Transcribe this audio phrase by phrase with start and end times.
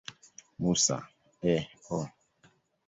[0.61, 0.97] Musa,
[1.51, 1.53] A.
[1.91, 1.99] O.